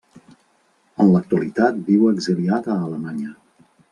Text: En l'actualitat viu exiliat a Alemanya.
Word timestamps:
En 1.03 1.11
l'actualitat 1.15 1.77
viu 1.91 2.09
exiliat 2.13 2.73
a 2.77 2.81
Alemanya. 2.89 3.37